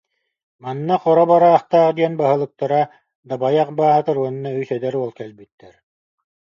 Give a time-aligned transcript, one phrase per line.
[0.63, 2.81] Манна Хоро Бараахтаах диэн баһылыктара,
[3.29, 5.73] Дабайах Баатыр уонна үс эдэр уол кэлбиттэр